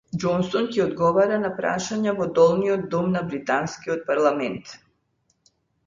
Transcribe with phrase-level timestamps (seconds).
[0.21, 4.77] Џонсон ќе одговара на прашања во Долниот дом на британскиот Парламент